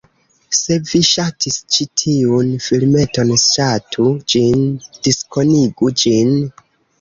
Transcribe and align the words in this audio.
Se 0.59 0.75
vi 0.91 1.01
ŝatis 1.09 1.57
ĉi 1.75 1.85
tiun 2.01 2.49
filmeton, 2.69 3.35
ŝatu 3.43 4.07
ĝin, 4.35 4.65
diskonigu 5.09 5.93
ĝin 6.07 6.35